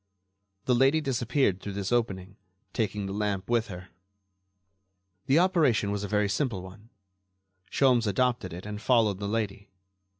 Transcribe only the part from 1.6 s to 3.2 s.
through this opening, taking the